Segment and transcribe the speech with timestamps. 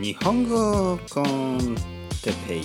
[0.00, 1.76] 日本語コン
[2.22, 2.62] テペイ。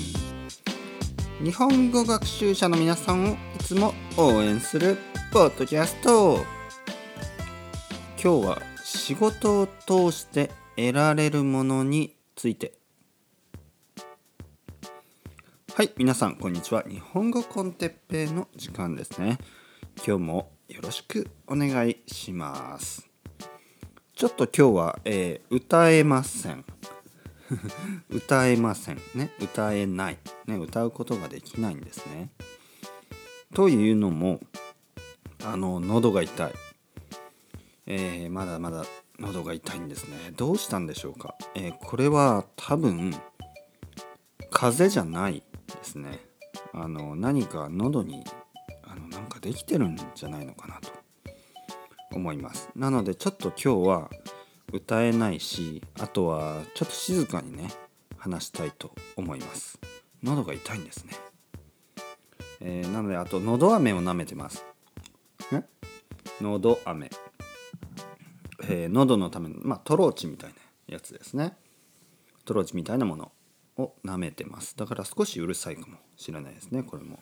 [1.43, 4.97] 日本語学習者の皆さんをいつも応援する
[5.31, 6.37] ポッドキャスト。
[8.21, 12.73] 今日は仕事を通して得られるものについて。
[15.73, 16.83] はい皆さんこんにちは。
[16.83, 19.37] 日本語コンテッペイの時間ですね。
[20.05, 23.08] 今日もよろしくお願いします。
[24.19, 26.65] ちょっと今日は、えー、歌えません。
[28.11, 29.31] 歌えませんね。
[29.39, 32.29] 歌えない、ね、歌うことができないんですね。
[33.53, 34.41] というのも
[35.45, 36.53] あの喉が痛い、
[37.85, 38.83] えー、まだまだ
[39.19, 40.33] 喉が痛いんですね。
[40.35, 43.15] どうしたんでしょうか、えー、これは多分
[44.51, 46.19] 風邪じゃないですね。
[46.73, 48.25] あの何か喉に
[48.83, 50.88] あの、なんかできてるんじゃないのかなと。
[52.11, 52.69] 思います。
[52.75, 54.09] なのでちょっと今日は
[54.71, 57.69] 歌えないしあとはちょっと静かにね
[58.17, 59.79] 話したいと思います。
[60.23, 61.13] 喉が痛いんですね、
[62.61, 64.65] えー、なのであと喉飴を舐めてます。
[65.51, 65.65] ね
[66.41, 67.09] 喉飴。
[68.63, 70.55] えー、喉のためのまあトローチみたいな
[70.87, 71.57] やつですね。
[72.45, 73.31] トローチみたいなもの
[73.77, 74.75] を舐めてます。
[74.75, 77.19] だから少しうるさいかもしれないですねこれも。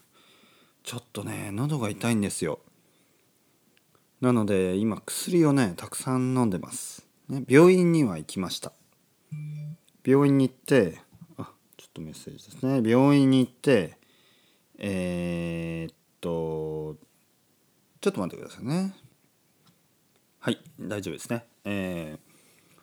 [0.84, 2.60] ちょっとね喉が痛いんですよ
[4.22, 8.74] なので今薬をねたくさん飲んでます、ね、病院には行きました。
[10.04, 11.00] 病院に行って
[11.38, 12.90] あちょっとメッセージですね。
[12.90, 13.98] 病院に行って
[14.80, 16.96] えー、っと
[18.02, 18.96] ちょっと待ってくださいね。
[20.40, 21.46] はい大丈夫ですね。
[21.66, 22.20] えー、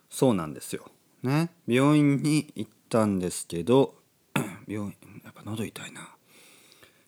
[0.09, 0.85] そうなんですよ。
[1.23, 3.95] ね病院に行ったんですけど
[4.67, 6.15] 病院やっぱ喉痛いな。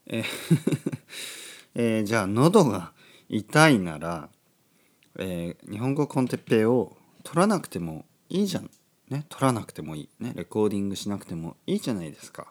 [0.08, 0.26] えー
[1.76, 2.92] えー、じゃあ喉が
[3.30, 4.30] 痛いなら、
[5.20, 8.70] えー、日本語コンテッペを取らなくてもいいじゃん。
[9.10, 10.10] ね、取らなくてもいい。
[10.20, 12.48] ね、レコーディングしなくてもいいじゃないですか。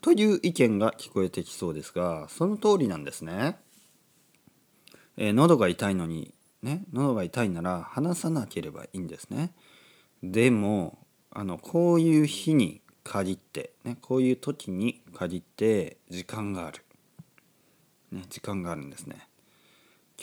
[0.00, 3.58] という意見が聞こえてきそうですが、その通りなんですね。
[5.16, 6.32] えー、喉が痛いのに、
[6.62, 9.52] ね、喉が痛いなら話さなければいいんですね。
[10.22, 10.98] でも、
[11.30, 16.84] あの、こういう日に限って、ね、こういう時に限って時間がある、
[18.12, 19.27] ね、時間があるんですね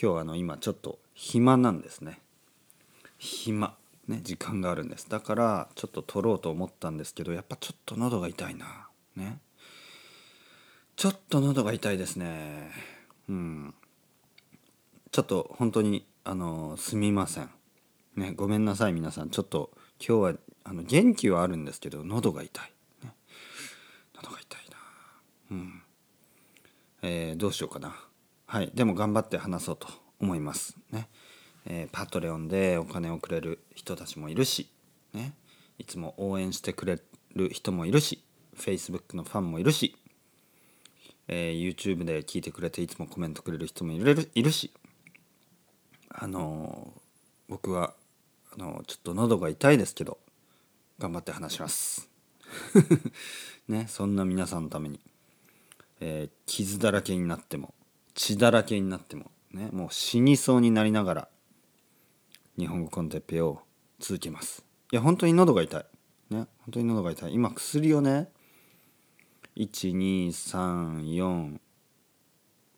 [0.00, 2.20] 今日はあの今ちょっと暇なんですね。
[3.16, 3.74] 暇。
[4.06, 5.08] ね時間があるんです。
[5.08, 8.88] だからちょっと撮ろうと思ったんですけどやっぱちょっと喉が痛いな。
[9.16, 9.38] ね。
[10.96, 12.70] ちょっと喉が痛いですね。
[13.30, 13.74] うん。
[15.12, 17.50] ちょっと本当にあのすみません。
[18.16, 19.30] ねごめんなさい皆さん。
[19.30, 22.72] ちょっと今日はあの元気はあるんですけど喉が痛い。
[24.14, 24.76] 喉が痛いな。
[25.52, 25.82] うん。
[27.00, 28.05] えー、どうしようかな。
[28.46, 28.70] はい。
[28.74, 29.88] でも頑張って話そうと
[30.20, 30.76] 思います。
[30.92, 31.08] ね、
[31.66, 34.68] えー、パトレオンでお金をくれる人たちもいるし。
[35.12, 35.34] ね。
[35.78, 37.00] いつも応援してくれ
[37.34, 38.22] る人もいるし。
[38.56, 39.96] Facebook のファンもいるし、
[41.28, 44.72] えー、YouTube で聞いてくれていつもコメントくれる人もいるいるし。
[46.08, 47.00] あのー、
[47.48, 47.94] 僕は
[48.54, 50.18] あの、ちょっと喉が痛いですけど
[50.98, 52.08] 頑張って話します。
[53.68, 53.86] ね。
[53.88, 55.00] そんな皆さんのために。
[56.00, 57.74] えー、傷だらけになっても。
[58.16, 61.28] 血だらけになっても、ね、もう死にそうになりながら
[62.58, 63.60] 日本語コンテッペを
[64.00, 64.64] 続けます。
[64.90, 65.84] いや本当に喉が痛い。
[66.30, 67.34] ね本当に喉が痛い。
[67.34, 68.28] 今薬をね
[69.56, 71.60] 12345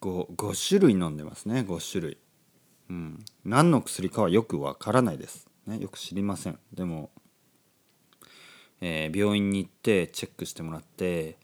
[0.01, 1.61] 5種類飲んでますね。
[1.61, 2.19] 5種類。
[2.91, 3.25] うん。
[3.45, 5.47] 何の薬かはよくわからないです。
[5.69, 6.59] ねよく知りません。
[6.75, 7.11] でも、
[8.81, 11.39] えー、病院に行ってチェックしてもらって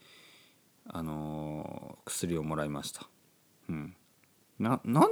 [0.85, 3.07] あの薬をもらいました。
[4.59, 5.11] ななん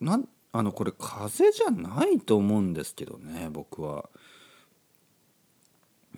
[0.00, 4.08] なんあのこれ風邪じゃないと思うんですけどね僕は。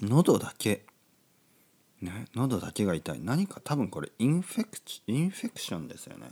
[0.03, 0.87] 喉だけ。
[2.01, 3.21] ね喉だけが痛い。
[3.23, 6.31] 何か多分これインフェクチインフェクションですよね。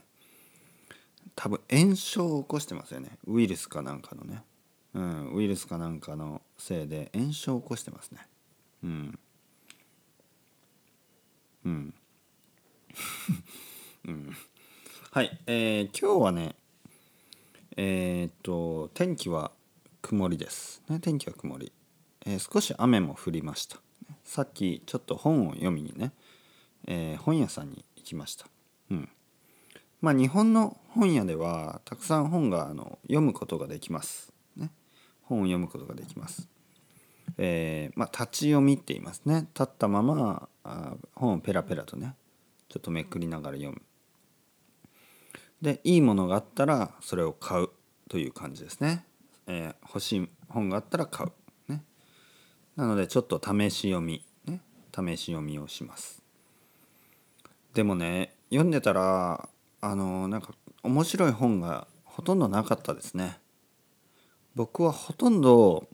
[1.34, 3.18] 多分炎症を起こしてますよね。
[3.26, 4.42] ウイルスかなんかのね。
[4.94, 8.26] うんウイルスかなんかのせいで炎症を起こしてますね。
[8.82, 9.18] うん。
[11.64, 11.94] うん。
[14.06, 14.36] うん、
[15.10, 16.54] はい、えー、今日はね
[17.78, 19.52] えー、っと天気は
[20.02, 21.72] 曇りです、ね、天気は曇り、
[22.26, 23.78] えー、少し雨も降りました。
[24.22, 26.12] さっきちょっと本を読みにね、
[26.86, 28.48] えー、本屋さんに行きました。
[28.90, 29.08] うん。
[30.02, 34.70] まあ日本の本屋ではたくさん本があの読むことができます、ね、
[35.22, 36.48] 本を読むことができます。
[37.38, 39.46] えー、まあ立ち読みって言いますね。
[39.54, 42.14] 立ったままあ本をペラペラとね
[42.68, 43.80] ちょっとめくりながら読む。
[45.62, 47.68] でいいものがあったらそれを買う
[48.08, 49.04] という感じですね、
[49.46, 51.82] えー、欲しい本があったら買う、ね。
[52.76, 54.60] なのでちょっと試し読みね。
[54.94, 56.22] 試し読みをします。
[57.74, 59.48] でもね読んでたら
[59.80, 63.38] あのなんか面白い本がほとんどなかったですね。
[64.54, 65.86] 僕はほとんど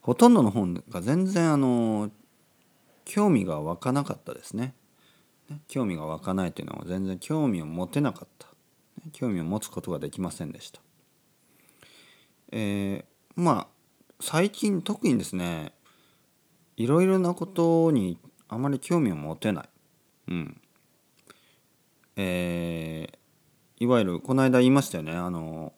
[0.00, 2.10] ほとんどの本が全然あの
[3.04, 4.74] 興味が湧かなかったですね。
[5.68, 8.48] 興味が湧かないというのは全然興味を持てなかった。
[9.12, 10.80] 興味を持つことができませんでした。
[12.52, 13.04] えー、
[13.36, 13.66] まあ
[14.20, 15.72] 最近特にですね
[16.76, 18.18] いろいろなことに
[18.48, 19.68] あまり興味を持てない。
[20.28, 20.60] うん。
[22.16, 25.12] えー、いわゆるこの間言いましたよね。
[25.12, 25.72] あの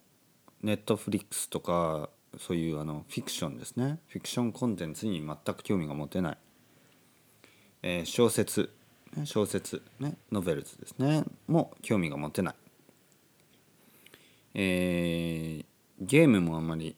[0.63, 3.99] ネットフリックスとかそういうあのフィクションですね。
[4.09, 6.39] フィクションコンテンツに全く興味が持てない、
[7.83, 8.76] えー、小説。
[9.25, 11.25] 小説ねノベルズですね。
[11.47, 12.55] も興味が持てない、
[14.55, 15.65] えー、
[16.01, 16.97] ゲームもあまり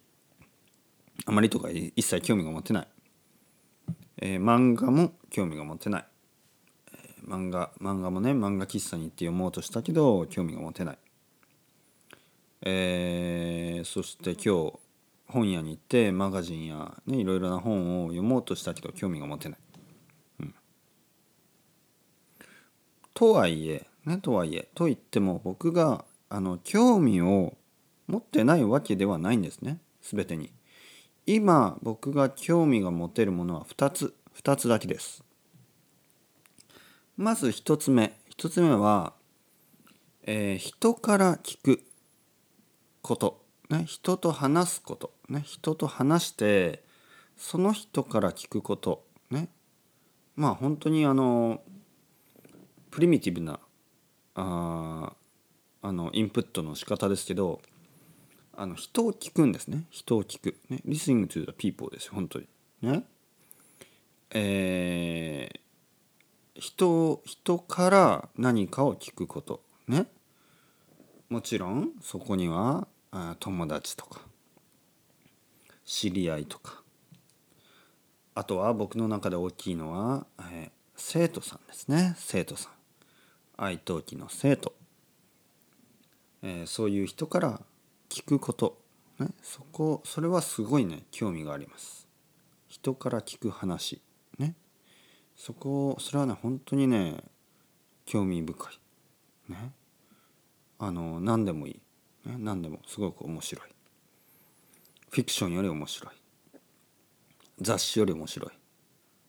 [1.26, 2.88] あまりとか一切興味が持てない、
[4.22, 6.04] えー、漫画も興味が持てない、
[6.92, 10.98] えー、漫画漫画もね漫画喫茶に行って読もうとしたけど興味が持てない、
[12.62, 14.78] えー、そして今日
[15.28, 19.58] 本屋に行ってマガジンや、ね、いろいろな本を読もうとしたけど興味が持てない。
[20.40, 20.54] うん、
[23.18, 27.56] とはいえ、ね、とはいえと言っても僕があの興味を
[28.06, 29.80] 持ってないわけではないんですね。
[30.02, 30.52] 全てに。
[31.26, 35.24] 今僕が興味が持てるものは2つ2つだけです。
[37.16, 38.16] まず1つ目。
[38.36, 39.14] 1つ目は、
[40.22, 41.82] えー、人から聞く
[43.02, 43.44] こと。
[43.68, 46.84] ね、人と話すこと、ね、人と話して
[47.36, 49.04] その人から聞くこと。
[49.28, 49.48] ね。
[50.36, 51.62] まあ本当にあの
[52.90, 53.60] プリミティブな
[54.34, 55.12] あ
[55.82, 57.60] あのインプットの仕方ですけど
[58.56, 59.84] あの人を聞くんですね。
[59.90, 62.48] 人を聞く、ね、listening to the people ですよ本当に。
[62.82, 63.04] ね。
[64.30, 69.62] えー、人人から何かを聞くこと。
[69.86, 70.06] ね。
[71.28, 74.22] もちろんそこにはあ友達とか
[75.84, 76.82] 知り合いとか
[78.34, 82.14] あとは僕の中で大きいのは、えー、生徒さんですね。
[82.16, 82.77] 生徒さん。
[83.58, 84.72] 愛登記の生徒、
[86.42, 87.60] えー、そういう人から
[88.08, 88.78] 聞くこと、
[89.18, 92.08] ね、そこそれはすごいね興味があります。
[92.68, 94.00] 人から聞く話。
[94.38, 94.54] ね。
[95.36, 97.24] そこそれはね本当にね
[98.06, 99.52] 興味深い。
[99.52, 99.72] ね。
[100.78, 101.72] あの何でもい
[102.24, 102.28] い。
[102.28, 103.68] ね、何でもすごく面白い。
[105.10, 106.14] フィクションより面白い。
[107.60, 108.50] 雑誌より面白い。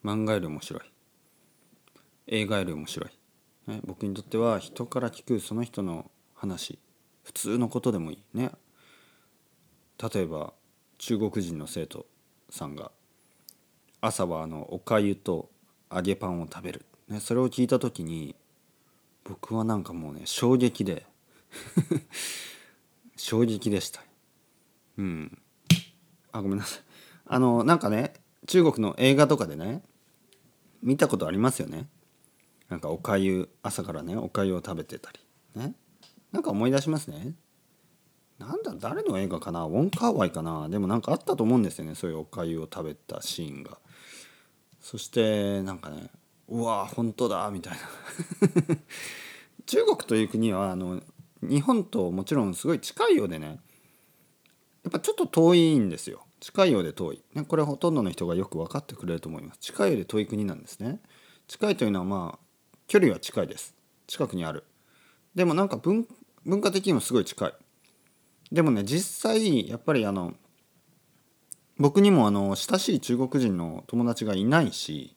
[0.06, 0.84] 漫画より面白い。
[2.28, 3.10] 映画より面白い、
[3.70, 6.80] ね、僕にとっては人から聞くその人の話
[7.24, 8.52] 普通のことでもいいね。
[10.02, 10.54] 例えば
[10.98, 12.08] 中国人の生徒
[12.50, 12.92] さんが
[14.02, 15.52] 朝はあのおかゆと
[15.94, 18.36] 揚げパンを食べる、ね、それを聞いた時に
[19.24, 21.06] 僕はなんかもうね衝撃で
[23.18, 24.04] 衝撃でした。
[24.98, 25.42] うん。
[26.32, 26.84] あごめんなさい。
[27.28, 28.14] あのなんかね
[28.48, 29.84] 中国の映画とかでね
[30.82, 31.88] 見たことありますよね。
[32.70, 35.20] なんかおかゆ朝からねおかゆを食べてたり
[35.56, 35.74] ね。
[36.32, 37.34] なんか思い出しますね。
[38.38, 39.66] なんだ誰の映画かな？
[39.66, 40.70] ウォン・カーワイかな？
[40.70, 43.80] でもなんかあったと思うんですよねそういうおかゆを食べたシーンが。
[44.80, 46.10] そしてなんかね
[46.48, 47.80] うわ本当だみたいな。
[49.66, 51.02] 中国という国はあの
[51.42, 53.60] 日本ともちろんすごい近いようでね
[54.84, 56.26] やっぱちょっと遠いんですよ。
[56.40, 59.60] 近いようで遠い、ね、これほとんどの人がよく分かってくれると思います。
[59.60, 61.02] 近いようで遠い国なんですね。
[61.48, 62.49] 近いというのはまあ
[62.90, 63.76] 距離は近いです。
[64.08, 64.64] 近くにある。
[65.36, 66.06] でもなんか文
[66.60, 67.54] 化的にもすごい近い。
[68.52, 70.34] でもね実際やっぱりあの
[71.78, 75.16] 僕にもあの親しい中国人の友達がいないし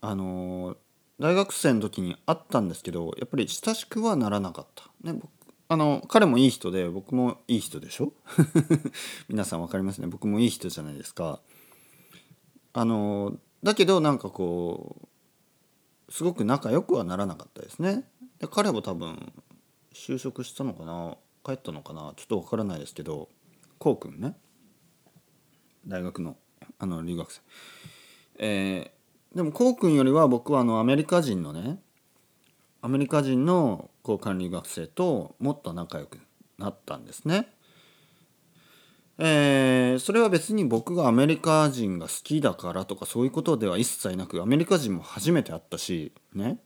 [0.00, 0.78] あの
[1.20, 4.84] 大学生の時に会ったんですけどやっぱり親しくはならなかった。
[5.04, 5.28] ね、僕
[5.68, 8.14] あの彼もいい人で僕もいい人でしょ？
[9.28, 10.06] 皆さん分かりますね。
[10.06, 11.40] 僕もいい人じゃないですか。
[12.72, 15.08] あのだけどなんかこう
[16.08, 18.04] すごく仲良くはならなかったですね。
[18.38, 19.32] で彼も多分
[19.94, 21.16] 就職したのかな？
[21.44, 22.12] 帰ったのかな？
[22.16, 23.28] ちょっと分からないですけど
[23.78, 24.36] こうくんね
[25.86, 26.36] 大学の
[26.78, 27.40] あの留学生。
[28.38, 28.96] えー
[29.34, 31.78] でもこうくんよりは僕はあのアメリカ人のね
[32.80, 36.18] アメリカ人の交換留学生ともっと仲良く
[36.56, 37.52] なったんですね。
[39.18, 46.58] えー、それは別に僕がアメリカ人が好きだからとかそういうことでは一切なくアメリカ人も初めて会ったしね。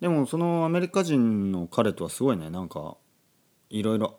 [0.00, 2.96] でもそのアメリカ人の彼とはすごいねなんか
[3.70, 4.18] いろいろ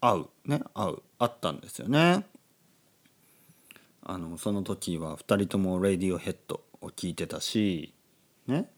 [0.00, 2.24] 会うね会う会ったんですよね。
[4.02, 7.94] あのその時は2人とも「レディオヘッド」を聞いてたし
[8.46, 8.70] ね。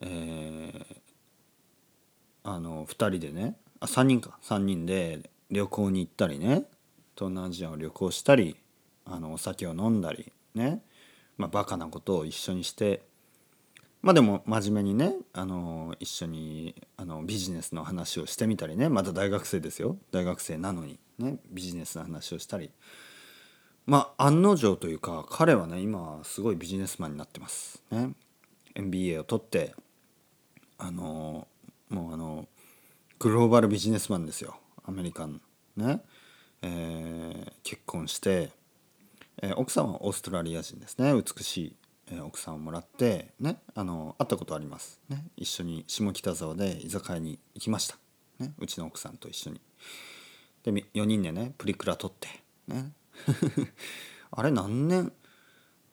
[0.00, 0.96] えー、
[2.42, 3.56] あの2人でね。
[3.80, 4.38] あ3人か。
[4.42, 6.64] 3人で旅行に行ったりね。
[7.16, 8.56] 東南アジアを旅行したり
[9.04, 10.82] あのお酒を飲んだりね。
[11.38, 13.02] まあバカなことを一緒にして。
[14.02, 18.88] まあでも真面目にねあの一緒にあのビジネスの話をしてみたりね。
[18.88, 19.96] まだ大学生ですよ。
[20.12, 21.38] 大学生なのにね。
[21.50, 22.70] ビジネスの話をしたり。
[23.86, 27.82] まあ案の定というか彼はね今すごいビジネスマンになってます。
[27.90, 28.10] ね。
[28.74, 29.74] MBA を取って
[30.78, 31.48] あの
[31.88, 32.46] もうあの
[33.18, 34.58] グローバルビジネスマンですよ。
[34.84, 35.40] アメリカン。
[35.76, 36.00] ね、
[36.66, 38.50] えー、結婚して、
[39.40, 41.12] えー、奥さんはオーストラリア人ですね。
[41.14, 41.76] 美しい、
[42.10, 45.00] えー、奥さんをもらってねあの会ったことあります。
[45.08, 47.96] ね一緒に下北沢で居酒屋に行きました、
[48.40, 49.60] ね、うちの奥さんと一緒に。
[50.64, 52.28] で4人でねプリクラ撮って
[52.66, 52.92] ね。
[54.32, 55.12] あれ何年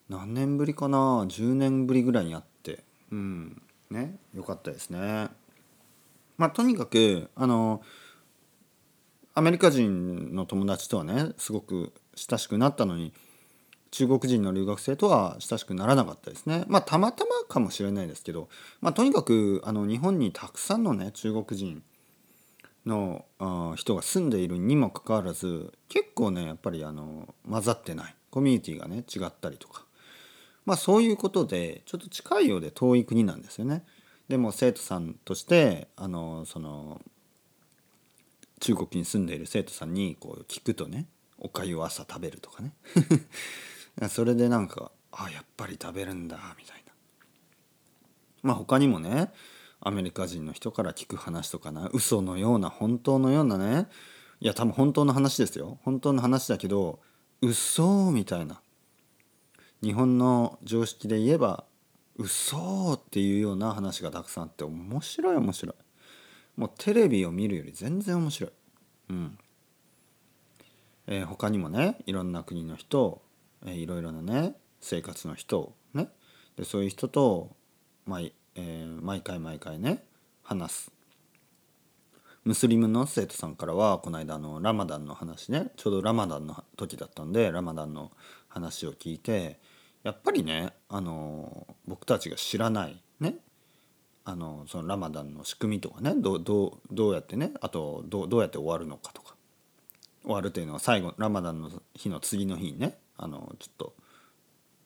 [0.10, 2.84] 何年ぶりかな？10年ぶりぐらいに会って。
[3.12, 3.62] うん
[3.92, 5.30] ねよかったですね。
[6.38, 7.84] まあとにかくあの
[9.36, 13.14] アメリカ人の友達とはねすごく親しくなったのに
[13.90, 16.66] 中国人の留学生とは親しくならなかったですね。
[16.68, 18.50] まあたまたまかもしれないですけど、
[18.82, 21.84] まあ、とにかくあの日本にたくさんのね中国人
[22.86, 28.16] のあ人が住んでいるにもかかわらず結構ねやっぱりあの混ざってない。
[28.32, 29.86] コミュニティがね違ったりとか。
[30.66, 33.84] まあそういうことでちょっと近いようで遠い国なんですよね。
[34.28, 37.02] でも生徒さんとしてあのその
[38.64, 41.06] 中国に住んでいる生徒さんにこう聞くとね
[41.38, 42.74] おかゆを朝食べるとかね。
[44.10, 46.94] それでなんかあやっぱり食べるんだみたいな。
[48.42, 49.34] まあ他にもね
[49.82, 53.90] アメリカ人の人から聞く話とかな嘘のような本当のようなね
[54.40, 55.80] いや多分本当の話ですよ。
[55.84, 57.02] 本当の話だけど
[57.42, 58.62] 嘘みたいな。
[59.82, 61.66] 日本の常識で言えば
[62.16, 65.76] 嘘っていうような話がたくさんあって面白い面白い。
[66.56, 68.52] もうテレビを見るより全然面白い。
[69.10, 69.38] うん。
[71.08, 73.22] えー、他にもねいろんな国の人、
[73.66, 76.10] えー、いろいろなね生活の人ね。
[76.58, 77.56] でそういう人と
[78.06, 80.04] 毎,、えー、毎回毎回ね
[80.44, 80.92] 話す。
[82.44, 88.12] ムスリムの生徒さんからはこの間のラマダンの話ねちょうどラマダンの時だったんでラマダンの
[88.50, 89.62] 話を聞いて
[90.04, 93.38] やっぱりねあの僕たちが知らないね。
[94.26, 99.36] あのそのラマダンの仕組みとかねどどどうやってねあとどどうやって終わるのかとか
[100.24, 103.94] 終わるというのは最後ラマダンの日の次の日にねあのちょっと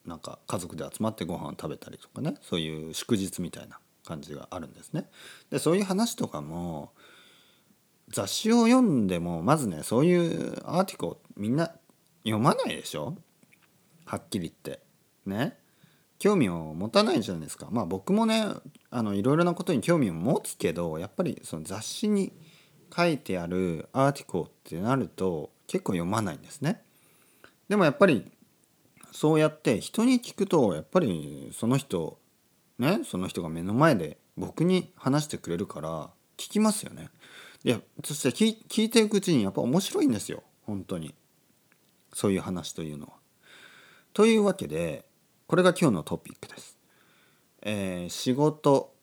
[0.04, 5.08] なんか家族で集まってご飯を食べたりとかねそういう祝日みたいな感じがあるんですね。
[5.50, 6.92] でそういう話とかも
[8.08, 11.72] 雑誌を読んでもまずねそういうアーティコみんな
[12.24, 13.16] 読まないでしょ？
[14.06, 14.82] はっきり言って。
[15.26, 15.58] ね？
[16.18, 18.46] 興味を持たないじゃないですかまあ僕もね
[18.90, 22.32] あのいろいろなことに興味を持つけどやっぱりその雑誌に
[22.94, 26.82] 書いてあるアーティコってなると結構読まないんですね。
[27.68, 28.30] でもやっぱり
[29.12, 32.18] そうやって人に聞くとやっぱりその人
[32.78, 37.10] ねその人が目の前で僕に話してくれるから聞きますよね。
[37.64, 41.14] いやそして聞聞いていくうちにやっぱ面白いんですよ本当に
[42.12, 43.12] そういう話というのは。
[44.14, 45.04] というわけで
[45.48, 46.76] これが今日のトピックです。
[47.62, 48.94] えー、仕事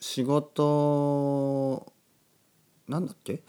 [0.00, 1.90] 仕事
[2.86, 3.42] なんだっけ？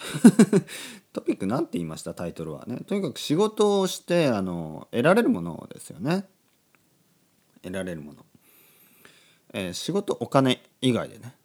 [1.12, 2.14] トピック何て言いました？
[2.14, 2.78] タイトルはね。
[2.88, 6.30] とにかく仕事をしてあの得られるものですよね。
[7.62, 8.26] 得られるもの、
[9.54, 11.36] えー、仕事お金以外でね。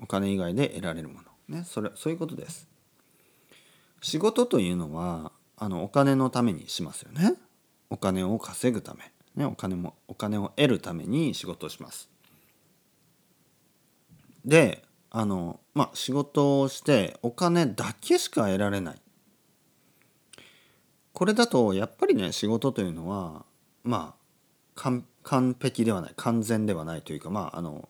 [0.00, 1.28] お金以外で得られるもの。
[1.48, 2.66] ねそれそういうことです。
[4.00, 7.34] 仕事というのはあのお金のためにしますよね。
[7.90, 9.12] お金を稼ぐため。
[9.36, 12.08] ね、お金もお金を得るために仕事をします。
[14.44, 19.00] であのまあ仕事をしてお金だけしか得られない。
[21.12, 23.44] これだとやっぱりね仕事というのは
[23.84, 24.14] ま
[24.76, 27.88] あ完璧ではない完全ではないというかまああの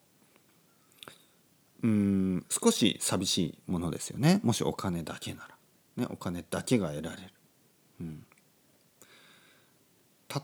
[1.82, 4.40] うん少し寂しいものですよね。
[4.42, 7.22] もしお金だけなら、ね、お金だけが得られる、
[8.00, 8.26] うん、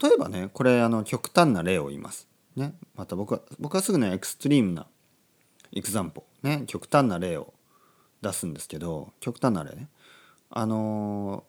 [0.00, 2.28] 例えばねこれあの極端な例を言います。
[2.56, 4.86] ね、また僕は僕はすぐねエクストリームな
[5.72, 7.54] エクザンポね極端な例を
[8.22, 9.88] 出すんですけど極端な例ね。
[10.52, 11.44] あの、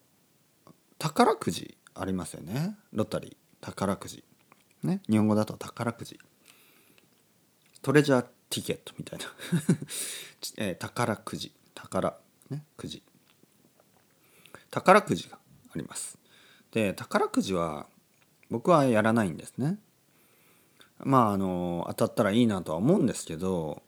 [1.00, 2.76] 宝くじありますよね。
[2.94, 3.36] ロッタリー。
[3.60, 4.24] 宝くじ。
[4.84, 5.02] ね。
[5.10, 6.20] 日本語だと宝くじ。
[7.82, 9.26] トレジャーティケットみたいな。
[10.58, 11.52] えー、宝くじ。
[11.74, 12.16] 宝
[12.52, 13.02] ねくじ。
[14.70, 15.40] 宝くじが
[15.74, 16.20] あります。
[16.72, 17.88] で宝くじは
[18.52, 19.80] 僕はやらないんですね。
[21.00, 23.82] まああの当たったらいいなとは思うんですけど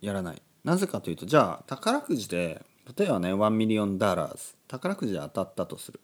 [0.00, 0.42] やらない。
[0.62, 2.64] なぜかというとじゃあ宝くじで
[2.96, 6.00] 例えばね1 million dollars 宝くじで当たったとする。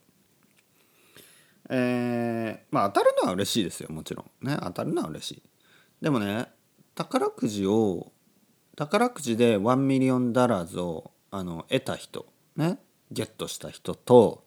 [1.71, 4.47] えー、まあ当たるのは嬉しいですよもちろん。
[4.47, 5.43] ね当たるのは嬉しい。
[6.03, 6.49] でもね
[6.97, 8.11] 宝くじを
[8.77, 12.27] 宝くじで1 million dollars をあの得た人
[12.57, 12.81] ね
[13.13, 14.45] ゲットした人と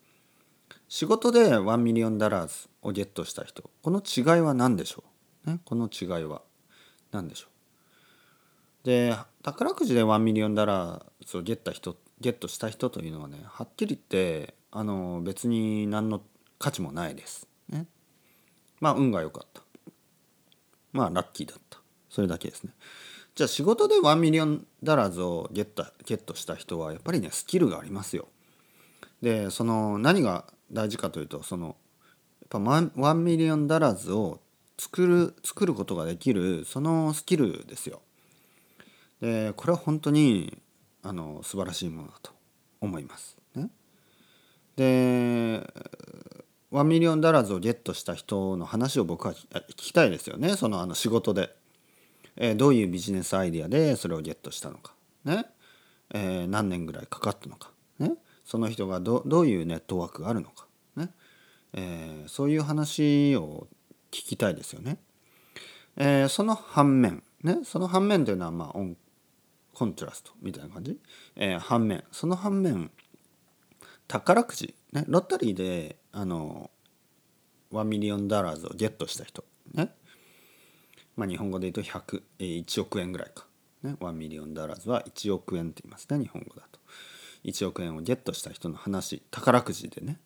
[0.96, 5.04] 仕事で1 million dollars をゲットした人この違いは何でしょ
[5.48, 6.44] う、ね、この違いは
[7.12, 7.48] 何でしょ
[8.84, 8.86] う？
[8.86, 16.22] で宝くじで1 million dollars をゲット人ゲットした人というのはねはっきり言ってあの別に何の
[16.60, 17.48] 価値もないです。
[17.70, 17.88] ね、
[18.80, 19.64] まあ運が良かった。
[20.92, 21.80] まあラッキーだった。
[22.08, 22.72] それだけですね。
[23.34, 28.28] じゃあ仕事で1 million dollars をゲットゲットした人はやっぱりねスキルがありますよ。
[29.24, 31.76] でその何が大事かというとそのやっ
[32.50, 34.40] ぱ1 million dollars を
[34.78, 38.02] 作る作ることができるそのスキルですよ。
[39.22, 40.58] でこれは本当に
[41.04, 42.32] あの素晴らしいものだと
[42.82, 43.38] 思います。
[43.56, 43.70] ね、
[44.76, 45.74] で
[46.72, 50.56] 1 million dollars をゲットした人の話を僕は聞きたいですよね。
[50.58, 51.56] そのあの仕事で、
[52.36, 54.94] えー、どういうビジネスアイディアでそれをゲットしたのか。
[55.24, 55.46] ね、
[56.14, 57.73] えー、何年ぐらいかかったのか。
[58.44, 60.68] その人がどういうネットワークがあるのか。
[60.96, 61.10] ね、
[61.74, 63.68] えー、そういう話を
[64.12, 64.98] 聞きたいですよね。
[65.96, 67.60] えー、その反面ね。
[67.64, 68.98] その反面というのはまあ on
[69.74, 71.00] contrast みたいな感じ、
[71.36, 72.04] えー、反面。
[72.12, 72.92] その反面
[74.08, 76.70] 宝くじ、ね、 lottery であの
[77.72, 79.44] 1 million dollars をゲットした人。
[79.74, 79.94] ね。
[81.16, 83.48] まあ日本語で言うと100、えー、1億円ぐらいか、
[83.84, 86.80] ね、1 million dollars は1億円って言いますね日本語だと。
[87.44, 90.20] 1億円をゲットした人の話宝くじでね。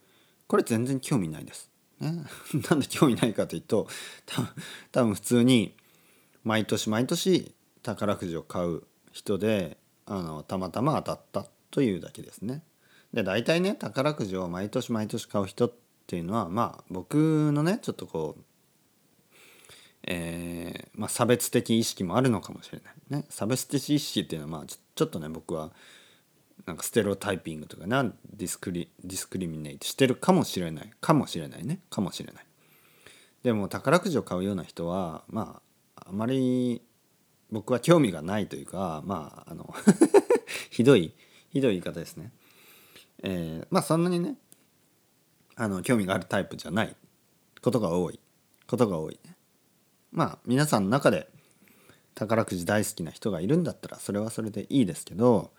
[0.47, 1.69] これ全然興味ないです、
[1.99, 2.23] ね、
[2.69, 3.87] なんで興味ないかというと
[4.91, 5.75] 多分普通に
[6.43, 7.53] 毎年毎年
[7.83, 12.63] 宝くじを買う人であのたまたま当たったというだけですね。
[13.13, 15.73] で大体ね宝くじを毎年毎年買う人っ
[16.07, 18.43] ていうのはまあ僕のねちょっとこう、
[20.03, 22.93] えーまあ、差別的意識もあるのかもしれない。
[23.09, 23.25] ね。
[23.29, 25.71] 差別的意識っていうのはまあちょっとね僕は
[26.65, 30.91] なんかステレオタイピングとかなディスクリディスクリミネイトしてるかもしれない。
[30.99, 31.79] かもしれないね。
[31.89, 32.45] かもしれない。
[33.43, 35.61] でも宝くじを買うような人はま
[35.95, 36.81] ああまり
[37.51, 39.73] 僕は興味がないというかまああの
[40.69, 41.13] ひどい
[41.49, 42.33] ひどい言い方ですね。
[43.23, 44.37] えー、まあそんなにね
[45.55, 46.95] あの興味があるタイプじゃない。
[47.61, 48.19] ことが多い。
[48.67, 49.35] ことが多いね。
[50.11, 51.29] まあ皆さんの中で
[52.13, 55.51] 宝くじ大好きな人がいるんだったらそれはそれでいいですけど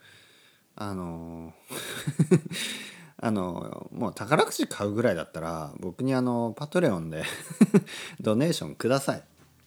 [0.81, 1.53] あの
[3.21, 7.25] あのもう宝くじ買うぐらいだったら僕にあのパトレオンで
[8.21, 9.23] ドネーションください。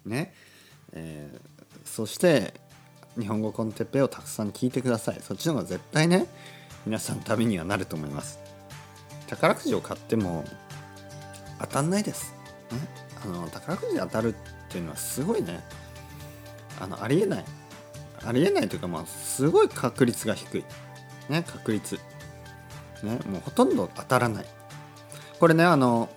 [0.05, 0.33] ね。
[0.93, 1.51] えー
[1.91, 2.53] そして
[3.19, 5.19] 日本語コンテッペをたくさん聞いてください。
[5.21, 6.25] そっちの方が絶対ね
[6.85, 8.39] 皆さんのためにはなると思います。
[9.27, 10.45] 宝くじを買っても
[11.59, 12.33] 当たんないです、
[12.71, 12.79] ね、
[13.25, 14.35] あの宝くじ当たるっ
[14.69, 15.63] ていうのはすごいね
[16.79, 17.45] あのありえない。
[18.23, 20.65] ありえないというかまあすごい確率が低い。
[21.29, 21.99] ね確率。
[23.03, 24.45] ねもうほとんど当たらない。
[25.39, 26.09] これねあの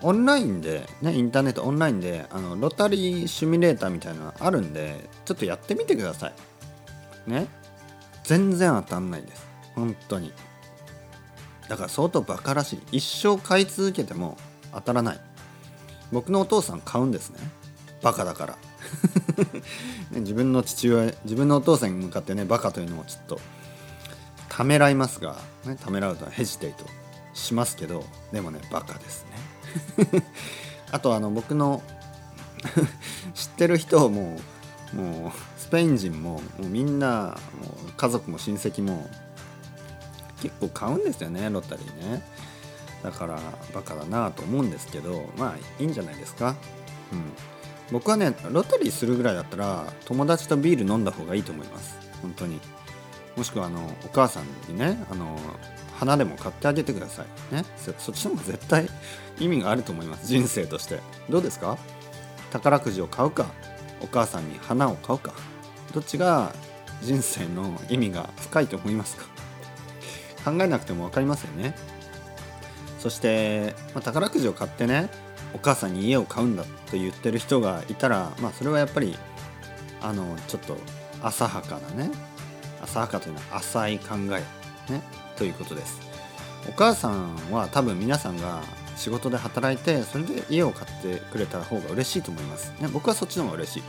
[0.00, 6.28] オンラインで、ね、インターネットオンラインであのロタリーシミュレーターみたいなのあるんでちょっとやってみてくださ
[7.26, 7.30] い。
[7.30, 7.46] ね。
[8.22, 9.46] 全然当たんないです。
[9.74, 10.32] 本当に。
[11.68, 12.98] だから相当バカらしい。
[12.98, 14.36] 一生買い続けても
[14.72, 15.20] 当たらない。
[16.12, 17.38] 僕のお父さん買うんですね。
[18.02, 18.58] バカだから。
[20.10, 23.40] ね、自分の父親自分のお父さんに向かってねバカというのもちょっと
[24.58, 26.84] ためらいますが、ね、ためらうとヘジテイト
[27.32, 29.24] しますけどでもねバカです
[30.10, 30.24] ね。
[30.90, 31.80] あとあの僕の
[33.34, 34.36] 知ってる人も
[34.92, 39.08] もうスペイン人ももうみんなもう家族も親戚も
[40.42, 42.24] 結構買うんですよねロッタリーね。
[43.04, 43.38] だから
[43.72, 46.56] バカだなと思うんですけどまあいいんじゃないですか。
[47.12, 47.32] うん。
[47.92, 51.96] 僕はねロッタリーするぐらいだったら友達とビール飲んだ方がいいと思います。
[52.22, 52.60] 本当に。
[53.38, 55.38] もしくはあのお母さんにねあの
[55.94, 57.64] 花でも買ってあげてくださいね。
[57.76, 58.88] そっちの方が絶対
[59.38, 60.26] 意味があると思います。
[60.26, 61.00] 人生として。
[61.30, 61.78] どうですか？
[62.50, 63.46] 宝くじを買うか
[64.00, 65.32] お母さんに花を買うか。
[65.94, 66.52] どっちが
[67.00, 69.24] 人生の意味が深いと思いますか？
[70.44, 71.74] 考えなくても分かりますよね。
[72.98, 75.08] そして、まあ、宝くじを買ってね
[75.54, 79.16] お母さんに家を買うんだと言ってる人がいたらまあそれはやっぱり
[80.02, 80.76] あのちょっと
[81.22, 82.10] 浅はかなね
[82.82, 85.02] 浅はかというのは浅い考えね
[85.36, 86.00] ということです。
[86.68, 88.62] お母さんは多分皆さんが
[88.96, 93.82] 仕事で働いてそれで家を買ってくれた方が嬉しいと思います、ね、僕はそっちの方が嬉しい。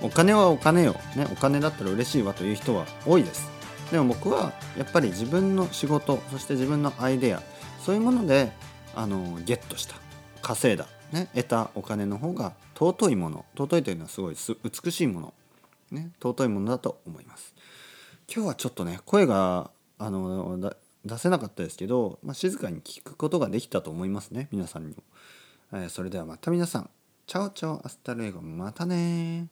[0.00, 3.48] お金はお金よ、ね、お金だったら嬉しいわという人は多いです。
[3.90, 7.42] でも僕はやっぱり自分の仕事そして自分のアイデア
[7.84, 8.52] そういうもので
[8.94, 9.94] あのゲットした。
[10.40, 13.44] 稼いだ、ね、得たお金の方が尊いもの。
[13.56, 14.36] 尊いというのはすごい
[14.84, 15.34] 美しいもの、
[15.90, 17.54] ね、尊いものだと思います
[18.32, 20.58] 今日はちょっとね声があの
[21.04, 25.02] 出せなかったですけど、まあ、静かに聞くことができたと思いますね皆さんにも、
[25.72, 26.90] えー、それではまた皆さん。
[27.24, 29.46] チャオチャオアスタルエゴまたね